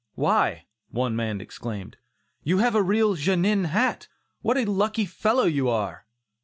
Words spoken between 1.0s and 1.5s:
man